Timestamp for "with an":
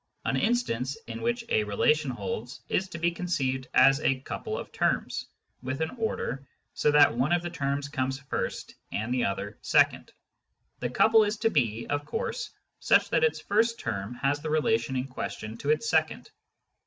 5.61-5.91